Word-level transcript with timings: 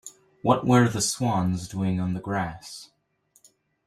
What 0.41 0.65
were 0.65 0.89
the 0.89 0.99
swans 0.99 1.67
doing 1.67 1.99
on 1.99 2.15
the 2.15 2.19
grass? 2.19 2.89